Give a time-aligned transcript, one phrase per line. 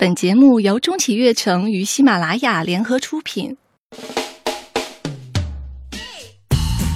[0.00, 3.56] 本节目由中企悦城与喜马拉雅联合出品。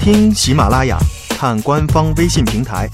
[0.01, 0.97] 听喜马拉雅，
[1.31, 2.87] 看官方微信平台，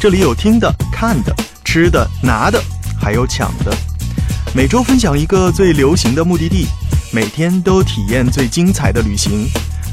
[0.00, 2.58] 这里有听的、看的、吃的、拿的，
[2.98, 3.70] 还有抢的。
[4.54, 6.64] 每周分享一个最流行的目的地，
[7.12, 9.46] 每天都体验最精彩的旅行，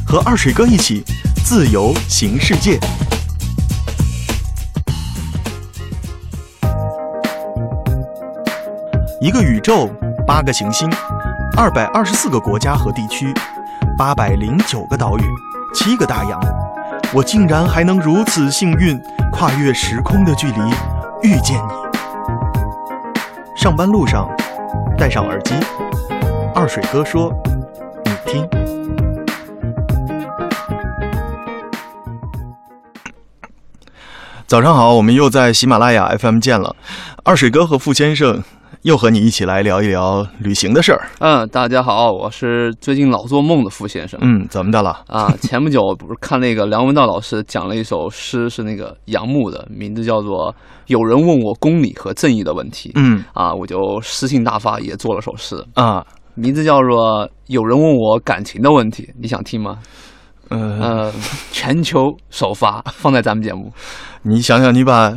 [0.06, 1.04] 和二水哥一起
[1.44, 2.80] 自由行世界。
[9.20, 9.90] 一个宇宙，
[10.28, 10.88] 八个行星，
[11.58, 13.34] 二百二十四个国家和地区，
[13.98, 15.24] 八百零九个岛屿，
[15.74, 16.40] 七个大洋，
[17.12, 19.02] 我竟然还能如此幸运，
[19.32, 20.60] 跨越时空的距离，
[21.24, 21.62] 遇见你。
[23.56, 24.30] 上班路上，
[24.96, 25.56] 戴上耳机，
[26.54, 27.34] 二水哥说
[28.06, 28.48] ：“你听。”
[34.46, 36.76] 早上好，我们又在喜马拉雅 FM 见了，
[37.24, 38.44] 二水哥和傅先生。
[38.88, 41.10] 又和你一起来聊一聊旅行的事儿。
[41.20, 44.18] 嗯，大家好，我是最近老做梦的傅先生。
[44.24, 45.04] 嗯，怎么的了？
[45.08, 50.54] 啊，前不久不是看那个梁文道老师讲了一首诗，是那个杨牧的，名字叫做
[50.86, 52.88] 《有人问我公理和正义的问题》。
[52.96, 55.62] 嗯，啊，我就诗性大发，也做了首诗。
[55.74, 56.02] 啊，
[56.36, 59.80] 名字叫做《有人问我感情的问题》，你想听吗？
[60.50, 61.12] 呃，
[61.52, 63.72] 全球首发放在咱们节目。
[64.24, 65.14] 你想想，你把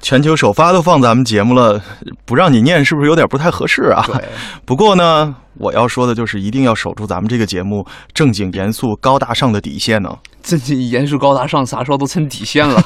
[0.00, 1.82] 全球首发都放咱们节目了，
[2.24, 4.04] 不让你念是不是有点不太合适啊？
[4.06, 4.24] 对。
[4.64, 10.16] 不过呢，我要说的就是一定要守住咱们这个节目正经、严肃、高大上的底线呢。
[10.42, 12.82] 正经、严肃、高大上，啥时候都成底线了？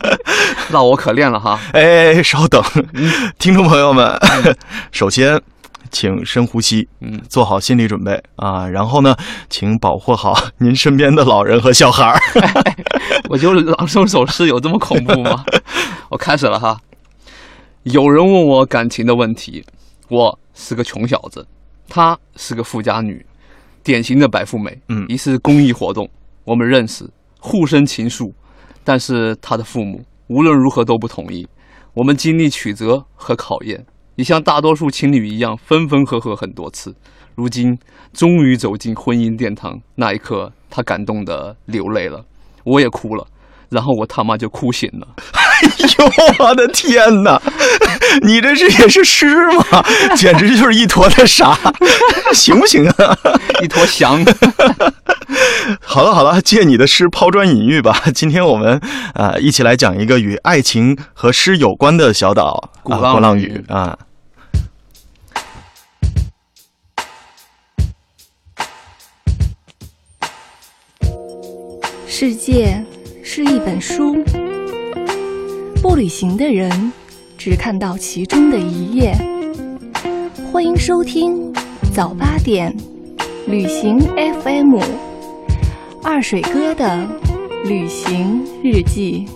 [0.70, 1.58] 那我可练了哈。
[1.72, 2.62] 哎，稍等，
[3.38, 4.18] 听众朋友们，
[4.92, 5.40] 首先。
[5.90, 8.68] 请深呼吸，嗯，做好心理准备啊。
[8.68, 9.16] 然后呢，
[9.48, 12.20] 请保护好 您身边的老人和小孩儿。
[13.28, 15.44] 我就朗诵首诗，有这么恐怖吗？
[16.10, 16.80] 我开始了哈。
[17.84, 19.64] 有人问我感情的问题，
[20.08, 21.46] 我是个穷小子，
[21.88, 23.24] 她是个富家女，
[23.82, 24.78] 典型的白富美。
[24.88, 26.08] 嗯，一次公益活动，
[26.44, 28.32] 我们认识，互生情愫，
[28.84, 31.48] 但是她的父母无论如何都不同意。
[31.94, 33.84] 我们经历曲折和考验。
[34.20, 36.94] 也像大多数情侣一样分分合合很多次，
[37.36, 37.78] 如今
[38.12, 42.22] 终于走进婚姻殿堂，那一刻他感动的流泪了，
[42.64, 43.26] 我也哭了，
[43.70, 45.08] 然后我他妈就哭醒了。
[45.32, 47.40] 哎呦我的天哪！
[48.20, 49.82] 你这是也是诗吗？
[50.14, 51.58] 简直就是一坨的啥？
[52.34, 53.16] 行不行啊？
[53.64, 54.22] 一坨翔。
[55.80, 58.02] 好了好了，借你的诗抛砖引玉吧。
[58.14, 58.78] 今天我们
[59.14, 63.96] 啊一起来讲一个与爱情和诗有关的小岛——鼓浪屿啊。
[72.22, 72.84] 世界
[73.22, 74.14] 是一本书，
[75.80, 76.92] 不旅行的人
[77.38, 79.14] 只看到其中的一页。
[80.52, 81.50] 欢迎收听
[81.94, 82.76] 早八点
[83.46, 83.98] 旅行
[84.44, 84.78] FM，
[86.02, 87.08] 二水哥的
[87.64, 89.26] 旅行日记。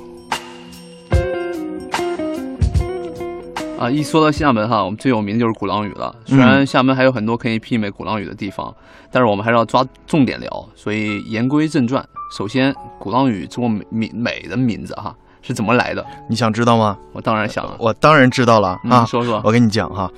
[3.85, 6.15] 啊，一说到厦门哈，我们最有名的就是鼓浪屿了。
[6.25, 8.75] 虽然厦门还有很多可以媲美鼓浪屿的地方，
[9.11, 10.69] 但是我们还是要抓重点聊。
[10.75, 12.03] 所以言归正传，
[12.35, 16.03] 首先鼓浪屿这么美美的名字哈是怎么来的？
[16.31, 16.97] 你想知道吗？
[17.13, 19.05] 我当然想了，我当然知道了啊！
[19.05, 20.11] 说说，我跟你讲哈，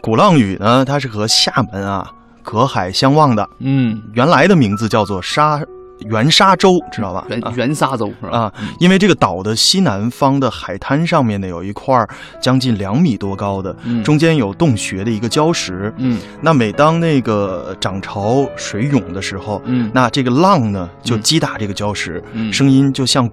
[0.00, 2.10] 鼓浪屿呢，它是和厦门啊
[2.42, 3.46] 隔海相望的。
[3.58, 5.60] 嗯，原来的名字叫做沙。
[6.08, 7.24] 元沙洲知道吧？
[7.28, 8.38] 元元沙洲是吧？
[8.38, 12.06] 啊，因为这个岛的西南方的海滩上面呢，有一块
[12.40, 15.92] 将近两米多高的，中间有洞穴的一个礁石。
[15.98, 23.28] 嗯，那每当那个涨潮水涌的时候，嗯，那这个浪呢就击打这个礁石，嗯，声音就像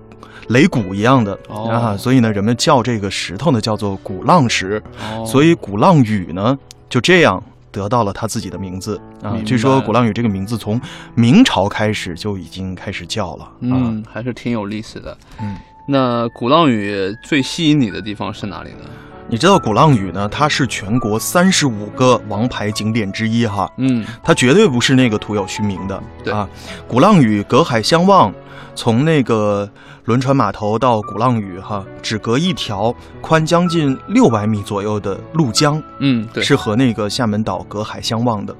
[0.49, 4.81] 擂鼓一样的啊，所以呢，人们叫这个石头呢叫做鼓浪石。
[5.13, 6.57] 哦，所以鼓浪屿呢
[6.89, 7.41] 就这样。
[7.71, 9.37] 得到了他自己的名字啊！
[9.45, 10.79] 据说鼓浪屿这个名字从
[11.15, 15.17] 明朝开始就已经开始叫了，嗯，还是挺有历史的。
[15.39, 15.55] 嗯，
[15.87, 18.85] 那鼓浪屿最吸引你的地方是哪里呢？
[19.29, 20.27] 你知道鼓浪屿呢？
[20.29, 23.69] 它是全国三十五个王牌景点之一哈。
[23.77, 26.01] 嗯，它绝对不是那个徒有虚名的。
[26.23, 26.47] 对啊，
[26.87, 28.33] 鼓浪屿隔海相望，
[28.75, 29.69] 从那个。
[30.07, 38.55] 轮船码头到鼓浪屿，哈，只隔一条宽将近六百米左右的陆江，嗯，对，是和那个厦门岛隔海相望的。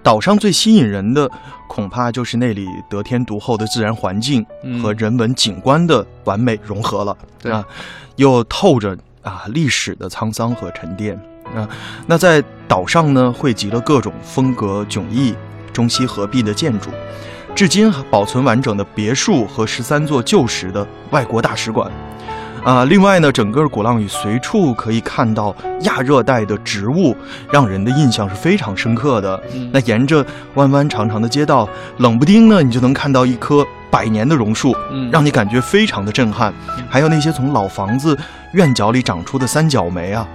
[0.00, 1.28] 岛上最吸引人的，
[1.66, 4.46] 恐怕就是那里得天独厚的自然环境
[4.80, 7.64] 和人文景观的完美融合了，对啊，
[8.14, 11.18] 又透着啊历史的沧桑和沉淀
[11.54, 11.68] 啊。
[12.06, 15.34] 那在岛上呢，汇集了各种风格迥异、
[15.72, 16.90] 中西合璧的建筑。
[17.54, 21.92] 至今保存完整的别墅和十三座旧时的外国大使馆，
[22.64, 27.14] 啊，另外呢，整个鼓浪屿随处可以看到亚热带的植物，
[27.52, 29.38] 让人的印象是非常深刻的。
[29.52, 31.68] 嗯那沿着弯弯长长的街道，
[31.98, 36.52] 冷不丁呢，你就能看到一棵百年的榕树，嗯让你感觉非常的震撼。
[36.88, 38.18] 还有那些从老房子
[38.52, 40.26] 院角里长出的三角梅啊，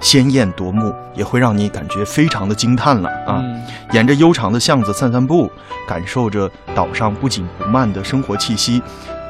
[0.00, 3.38] 鲜艳夺目，也会让你感觉非常的惊叹了啊。
[3.38, 3.62] 嗯
[3.92, 5.50] 沿着悠长的巷子散散步，
[5.86, 8.82] 感受着岛上不紧不慢的生活气息，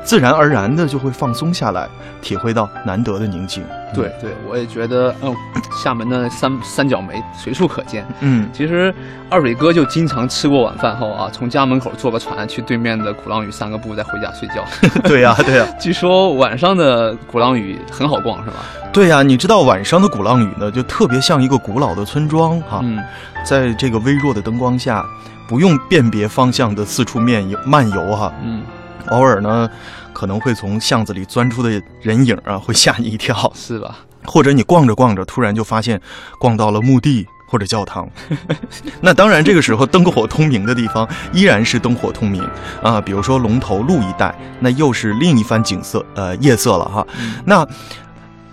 [0.06, 1.88] 自然而然的就会放松下来，
[2.22, 3.64] 体会到难得的宁静。
[3.92, 5.34] 对对，我也觉得，嗯，
[5.82, 8.06] 厦门的三三角梅随处可见。
[8.20, 8.94] 嗯，其实
[9.28, 14.64] 二伟哥就经常吃过晚饭后啊，从家门口坐个船去对面的鼓浪屿散个步，再回家睡觉。
[15.02, 18.58] 对呀、 对呀、据说晚上的鼓浪屿很好逛，是吧？
[18.92, 23.02] 对呀、你知道晚上的鼓浪屿呢，就特别像一个古老的村庄哈、嗯，
[23.44, 25.04] 在这个微弱的灯光下，
[25.48, 28.62] 不用辨别方向的四处面游漫游哈、嗯，
[29.06, 29.68] 偶尔呢，
[30.12, 33.50] 可能会从巷子里钻出的人影啊，会吓你一跳。
[33.54, 33.98] 是吧？
[34.24, 36.00] 或者你逛着逛着，突然就发现
[36.38, 38.08] 逛到了墓地或者教堂。
[39.00, 42.42] 那当然，这个时候灯火通明的地方依然是灯火通明
[42.82, 43.00] 啊。
[43.00, 47.06] 比如说龙头路一带，那又是另一番景色，呃，夜色了哈。
[47.20, 47.64] 嗯那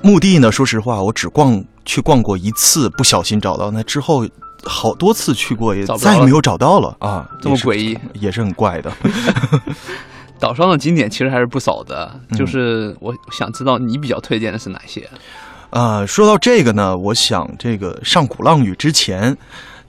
[0.02, 0.52] 墓地呢？
[0.52, 4.28] 说实话，我只逛去逛过一次，不小心找到，那之后
[4.64, 7.28] 好多次去过，也再也没有找到了啊。
[7.42, 7.98] 这么诡异。
[8.14, 8.92] 也是很怪的。
[10.44, 15.10] 岛上的景点其实还是不少的，嗯就是我想知道你比较推荐的是哪些？
[15.70, 19.38] 啊，说到这个呢，我想这个上鼓浪屿之前，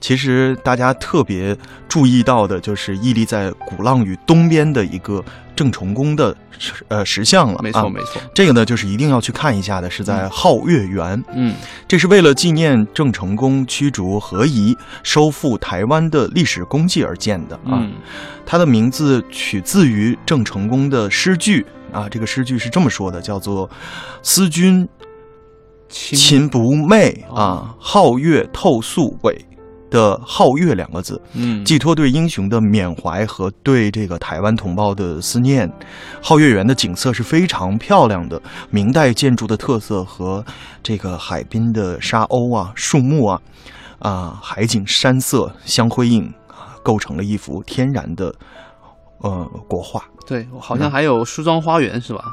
[0.05, 1.57] 其实大家特别
[1.89, 5.25] 注意到的就是屹立在鼓浪屿东边的一个
[5.55, 7.59] 郑成功的石呃石像了。
[7.63, 8.21] 没错，啊没错。
[8.31, 11.23] 这个呢，就是一定要去看一下的，是在皓月园。
[11.33, 11.55] 嗯
[11.87, 17.81] 这是为了纪念郑成功驱逐何夷、收复台湾的历史功绩而建的啊。
[17.81, 17.93] 嗯
[18.45, 23.67] 它的名字取自于郑成功的诗句啊，这个诗句是这么说的，叫做
[24.21, 24.87] “思君
[25.89, 29.43] 秦不昧哦啊，皓月透素伟
[29.89, 35.71] 的“皓月”两个字，嗯寄托对英雄的缅怀和对这个台湾同胞的思念。
[36.21, 40.43] 皓月园的景色是非常漂亮的，明代建筑的特色和
[40.81, 43.41] 这个海滨的沙鸥啊、树木啊、
[43.99, 48.33] 啊海景山色相辉映啊，构成了一幅天然的
[49.19, 50.03] 呃国画。
[50.27, 52.23] 对，好像还有梳妆花园是吧？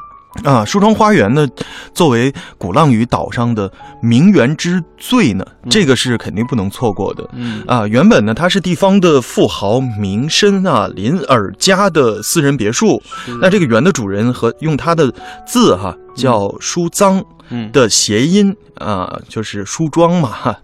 [0.43, 1.47] 啊，梳妆花园呢，
[1.93, 3.71] 作为鼓浪屿岛上的
[4.01, 7.29] 名园之最呢，这个是肯定不能错过的。
[7.33, 13.01] 嗯啊，原本呢，它是地方的富豪名绅啊林尔家的私人别墅。
[13.39, 15.13] 那这个园的主人和用他的
[15.45, 20.55] 字哈叫舒臧嗯的谐音啊，就是梳妆嘛，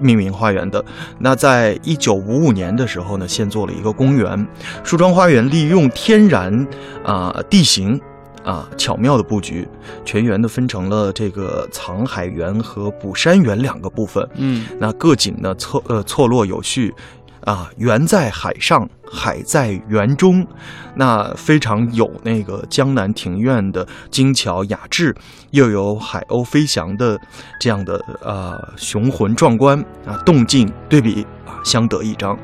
[0.00, 0.84] 命名花园的。
[1.20, 4.46] 那在一九五五年的时候呢，现做了一个公园。
[4.82, 6.66] 梳妆花园利用天然
[7.04, 8.00] 啊地形
[8.44, 9.68] 啊巧妙的布局，
[10.04, 14.26] 全园呢分成了这个藏海园和补山园两个部分。
[14.36, 16.94] 嗯那各景呢错呃错落有序，
[17.42, 20.46] 啊，园在海上，海在园中，
[20.94, 25.14] 那非常有那个江南庭院的精巧雅致，
[25.50, 27.18] 又有海鸥飞翔的
[27.60, 32.38] 这样的呃雄浑壮观啊，动静对比啊相得益彰。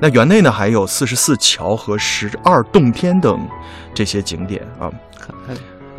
[0.00, 3.44] 那园内呢还有四十四桥和十二洞天等
[3.92, 4.88] 这些景点啊，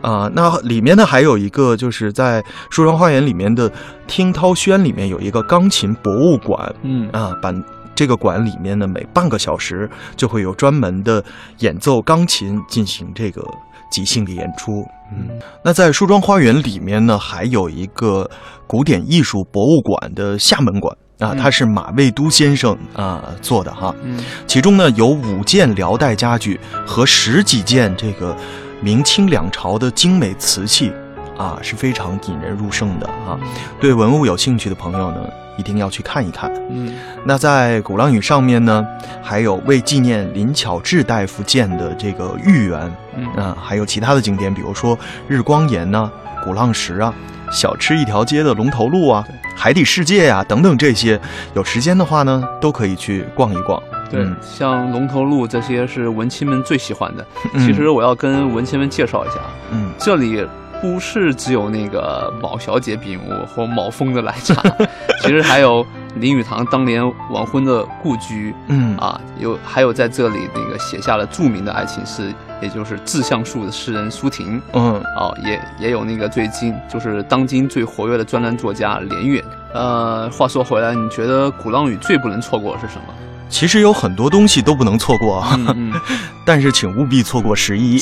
[0.01, 3.72] 啊、那里面呢还有一个，就是在梳妆花园里面的
[4.06, 7.10] 听涛轩里面有一个钢琴博物馆嗯。
[7.12, 7.51] 啊，把
[7.95, 11.24] 这个馆里面呢每半个小时就会有专门的
[11.60, 13.44] 演奏钢琴进行这个
[13.89, 14.86] 即兴的演出。
[15.12, 18.29] 嗯，那在梳妆花园里面呢，还有一个
[18.67, 21.38] 古典艺术博物馆的厦门馆啊，嗯。
[21.38, 23.96] 它是马未都先生啊做的哈。
[24.03, 24.20] 嗯。
[24.46, 28.36] 其中呢有五件辽代家具和十几件这个
[28.82, 30.91] 明清两朝的精美瓷器，
[31.38, 33.39] 啊，是非常引人入胜的啊。
[33.79, 36.51] 对文物有兴趣的朋友呢，一定要去看一看。
[36.70, 38.86] 嗯那在鼓浪屿上面呢，
[39.24, 46.12] 还有为纪念林巧稚大夫建的这个玉园嗯啊，还有其他的景点，比如说日光岩呐、
[46.44, 47.13] 鼓浪石啊、
[47.51, 51.20] 小吃一条街的龙头路啊、海底世界呀、等等这些，
[51.55, 53.82] 有时间的话呢，都可以去逛一逛。
[54.09, 57.25] 对嗯，像龙头路这些是文青们最喜欢的。
[57.53, 59.35] 嗯其实我要跟文青们介绍一下，
[59.71, 60.45] 嗯这里
[60.81, 64.62] 不是只有那个毛小姐饼屋和毛峰的奶茶，
[65.24, 65.85] 其实还有
[66.15, 72.31] 林语堂当年晚婚的故居嗯啊，有还有在这里那个写下了著名的爱情诗，
[72.62, 79.43] 也就是《致橡树》的诗人苏婷嗯啊，也也有那个最近就是当今最活跃的专栏作家连岳。
[79.74, 83.13] 呃，话说回来，你觉得鼓浪屿最不能错过的是什么？
[83.49, 85.93] 其实有很多东西都不能错过，嗯嗯，
[86.45, 87.99] 但是请务必错过十一。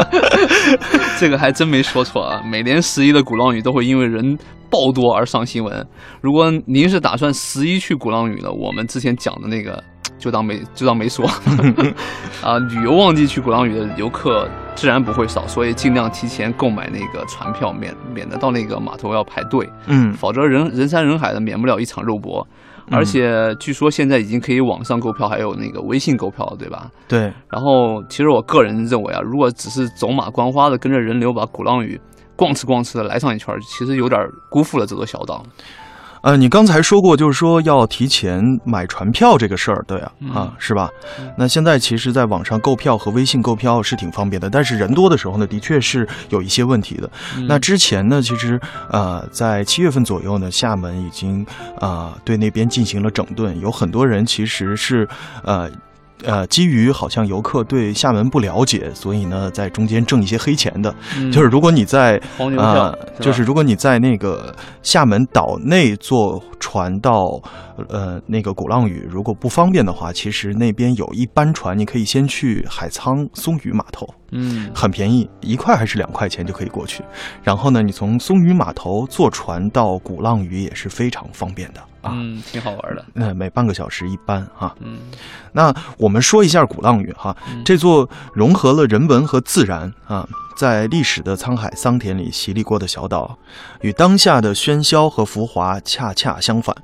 [1.18, 2.42] 这个还真没说错啊！
[2.44, 4.36] 每年十一的鼓浪屿都会因为人
[4.70, 5.86] 爆多而上新闻。
[6.20, 9.82] 如果您是打算十一去鼓浪屿的，我们之前讲的那个
[10.18, 11.26] 就当没就当没说。
[12.42, 22.46] 啊，旅游旺季去鼓浪屿的游客自然不会少，所以尽量提前购买那个船票，免免得到那个码头要排队，嗯，否则人人山人海的，免不了一场肉搏。
[22.90, 26.90] 而且据说现在已经可以网上购票，还有那个微信购票了，对吧？
[27.06, 32.00] 对，然后，其实我个人认为啊，如果只是走马观花的跟着人流把鼓浪屿
[32.36, 34.20] 逛吃逛吃的来上一圈，其实有点
[34.50, 35.44] 辜负了这座小岛。
[36.22, 41.32] 呃，你刚才说过，就是说要提前买船票这个事儿，对啊，嗯啊，是吧嗯？
[41.38, 47.10] 那现在其实，在网上购票和微信购票是挺方便的，但是人多的时候呢，的确是有一些问题的。
[47.38, 48.60] 嗯那之前呢，其实
[48.90, 51.44] 呃，在七月份左右呢，厦门已经
[51.78, 55.08] 啊、对那边进行了整顿，有很多人其实是
[55.42, 55.70] 呃。
[56.24, 60.94] 呃，基于好像游客对厦门不了解，所以呢，在中间挣一些黑钱的。
[61.16, 67.40] 嗯就是如果你在黄牛票啊、是就是如果你在那个厦门岛内坐船到
[67.88, 77.04] 呃那个鼓浪屿，如果不方便的话，其实那边有一班船，你可以先去海沧松屿码头，嗯很便宜，一块还是两块钱就可以过去。
[77.42, 82.12] 然后呢，你从松屿码头坐船到鼓浪屿也是非常方便的啊。
[82.14, 83.04] 嗯，挺好玩的。
[83.12, 84.98] 那，每半个小时一班哈、嗯
[85.52, 90.28] 那我们说一下鼓浪屿哈，嗯这座融合了人文和自然啊，
[90.60, 93.38] 在历史的沧海桑田里洗礼过的小岛，
[93.80, 96.76] 与当下的喧嚣和浮华恰恰相反。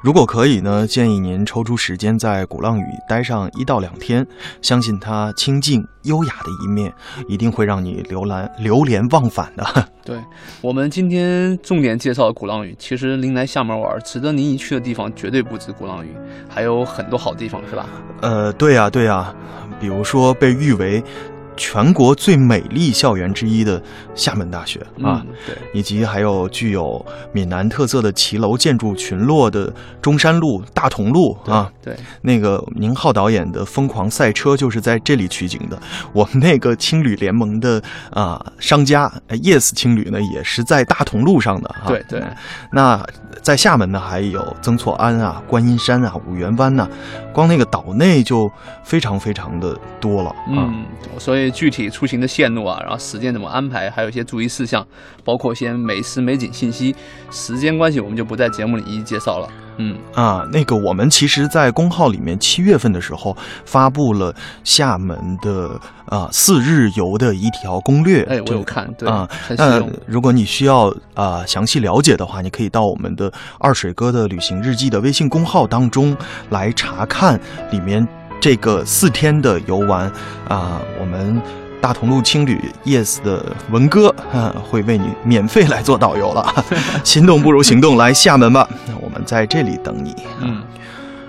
[0.00, 4.26] 如果可以呢，建议您抽出时间在鼓浪屿待上一到两天，
[4.62, 6.90] 相信它清静优雅的一面，
[7.28, 9.64] 一定会让你流连流连忘返的。
[10.08, 10.18] 对
[10.62, 16.16] 我们今天重点介绍的鼓浪屿，其实您来厦门玩，值得您一去的地方绝对不止鼓浪屿，
[16.48, 17.84] 还有很多好地方，是吧？
[18.22, 19.34] 呃，对呀、对呀、
[19.78, 21.04] 比如说被誉为
[21.58, 23.82] 全国最美丽校园之一的
[24.14, 25.20] 厦门大学啊。
[25.20, 35.78] 嗯，对，以及还有具有闽南特色的骑楼建筑群落的中山路、大同路啊，对，那个宁浩导演的《疯狂赛车》就是在这里取景的。
[36.14, 42.22] 我们那个青旅联盟的啊、商家呃 Yes 青旅呢，也是在大同路上的哈、对对
[42.72, 43.04] 那
[43.42, 46.88] 在厦门呢，还有曾厝垵啊、观音山啊、五缘湾呐、
[47.32, 48.50] 光那个岛内就
[48.84, 50.36] 非常非常的多了啊。
[50.50, 50.84] 嗯，
[51.18, 54.86] 所以具体出行的线路啊，然后时间怎么安排，还有一些注意事项，
[55.24, 56.94] 包括一些美食美景信息。
[57.30, 59.48] 时间关系，我们就不在节目里一一介绍了。
[59.80, 68.24] 嗯，啊，那个我们其实，在公号里面七月份的时候发布了厦门的啊四日游的一条攻略。
[68.24, 69.84] 哎，我有看，对，啊，那。
[70.06, 76.16] 如果你需要啊、详细了解的话，你可以到我们的二水哥的旅行日记的微信公号当中
[76.50, 77.38] 来查看
[77.70, 78.06] 里面
[78.40, 80.10] 这个四天的游玩
[80.48, 81.40] 啊、我们。
[81.80, 86.64] 大同路青旅 Yes 的文哥啊，会为你免费来做导游了。
[87.04, 88.68] 心动不如行动，来厦门吧，
[89.00, 90.12] 我们在这里等你。
[90.40, 90.60] 嗯，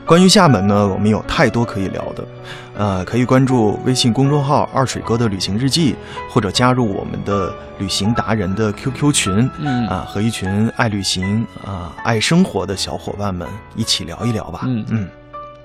[0.08, 2.28] 关于厦门呢，我们有太多可以聊的，
[2.76, 5.96] 呃，可以关注微信公众号“二水哥的旅行日记”，
[6.28, 14.62] 或者加入我们的旅行达人的 QQ 群，嗯啊，和一群爱旅行啊、爱生活的小伙伴们一起聊一聊吧。
[14.64, 15.08] 嗯嗯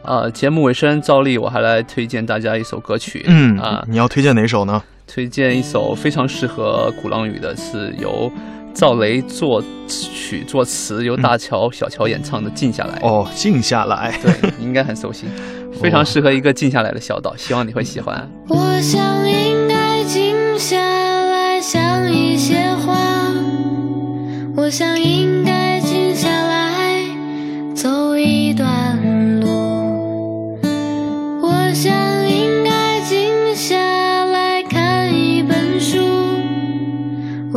[0.04, 3.24] 啊，节目尾声，照例我还来推荐大家一首歌曲。
[3.26, 4.82] 嗯啊，你要推荐哪首呢？
[5.06, 8.30] 推荐一首非常适合鼓浪屿的，是由
[8.74, 12.98] 赵雷作曲作词，由大乔、小乔演唱的《静下来》。
[13.06, 14.14] 哦，静下来。
[14.22, 15.26] 对，你应该很熟悉，
[15.80, 18.28] 非常适合一个静下来的小岛，希望你会喜欢。
[18.48, 22.98] 我想应该静下来想一些话，
[24.56, 25.43] 我想应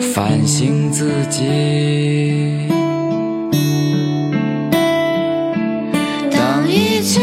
[0.00, 2.68] 反省自己，
[6.30, 7.20] 当一切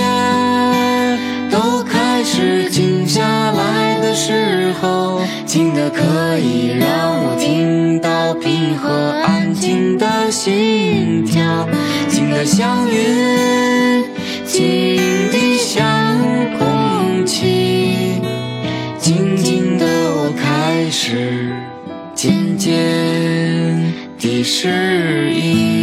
[1.51, 8.89] 都开始静下来的时候，静的可以让我听到平和
[9.25, 11.67] 安静的心跳，
[12.07, 14.05] 静的像云，
[14.45, 14.97] 静
[15.31, 16.17] 的像
[16.57, 18.21] 空气，
[18.97, 21.53] 静静的我开始。
[22.67, 25.76] 天地是阴。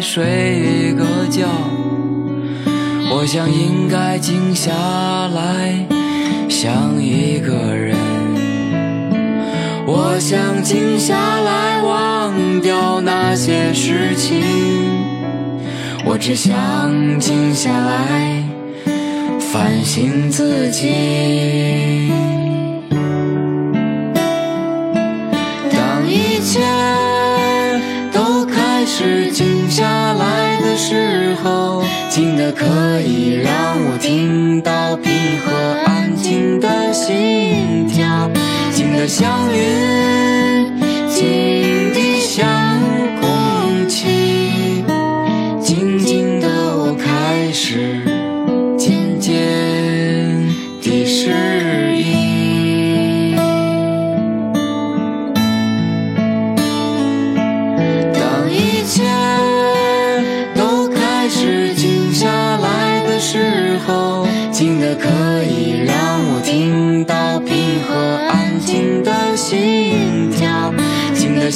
[0.00, 1.48] 睡个觉，
[3.10, 5.74] 我想应该静下来
[6.48, 7.96] 想一个人，
[9.86, 14.40] 我想静下来忘掉那些事情，
[16.04, 18.44] 我只想静下来
[19.52, 22.37] 反省自己。
[31.42, 35.54] 候，静的可以让我听到平和
[35.84, 38.17] 安静的心跳，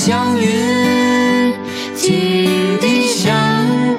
[0.04, 1.54] 像云，
[1.94, 2.10] 静
[2.80, 3.32] 的像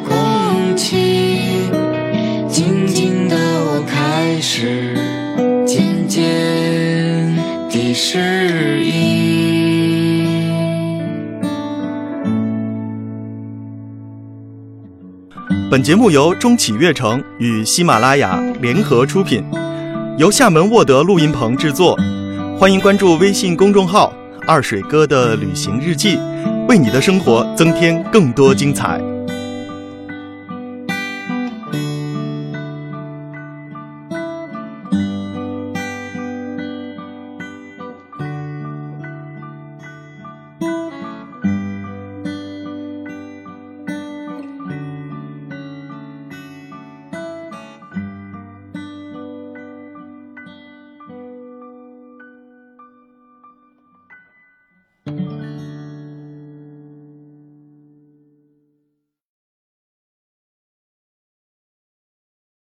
[0.03, 1.69] 空气，
[2.49, 4.97] 静静的我开始
[5.65, 6.21] 渐渐
[7.69, 10.27] 地适应。
[15.71, 19.41] 本节目由中企悦城与喜马拉雅联合出品，
[20.17, 21.97] 由厦门沃德录音棚制作。
[22.59, 24.13] 欢迎关注微信公众号
[24.47, 26.17] “二水哥的旅行日记”，
[26.67, 29.12] 为你的生活增添更多精彩。